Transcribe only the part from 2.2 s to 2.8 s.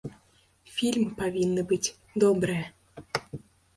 добрыя.